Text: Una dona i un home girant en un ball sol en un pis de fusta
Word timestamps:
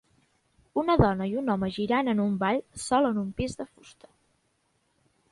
Una 0.81 0.93
dona 1.01 1.25
i 1.31 1.35
un 1.41 1.51
home 1.55 1.67
girant 1.75 2.09
en 2.13 2.21
un 2.23 2.39
ball 2.43 2.57
sol 2.85 3.09
en 3.09 3.19
un 3.25 3.27
pis 3.41 3.53
de 3.61 3.67
fusta 3.69 4.09